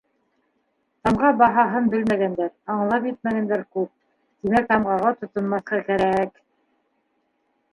[1.07, 3.93] Тамға баһаһын белмәгәндәр, аңлап етмәгәндәр күп,
[4.43, 6.43] тимәк, тамғаға тотонмаҫҡа кәрәк...